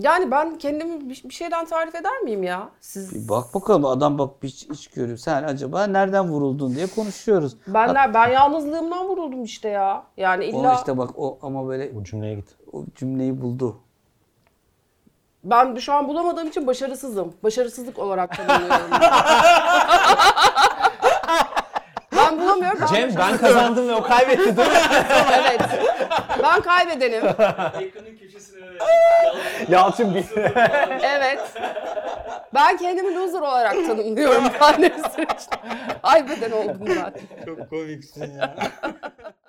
[0.00, 2.68] Yani ben kendimi bir bir şeyden tarif eder miyim ya?
[2.80, 5.18] Siz Bir bak bakalım adam bak hiç, hiç görüyor.
[5.18, 7.56] Sen acaba nereden vuruldun diye konuşuyoruz.
[7.66, 10.04] benler ben yalnızlığımdan vuruldum işte ya.
[10.16, 12.48] Yani O illa işte bak o ama böyle Bu cümleye git.
[12.72, 13.76] o cümleyi buldu.
[15.44, 17.34] ben şu an bulamadığım için başarısızım.
[17.42, 18.90] Başarısızlık olarak tanımlıyorum.
[22.62, 22.80] ben bulamıyorum.
[22.80, 24.74] Ben Cem ben kazandım ve o kaybetti değil mi?
[25.38, 25.60] evet.
[26.42, 27.24] Ben kaybedenim.
[27.24, 28.58] Ekranın köşesine
[29.68, 30.24] Yalçın bir...
[31.02, 31.40] Evet.
[32.54, 35.56] Ben kendimi loser olarak tanımlıyorum pandemi süreçte.
[36.02, 37.12] Kaybeden oldum ben.
[37.44, 38.54] Çok komiksin ya.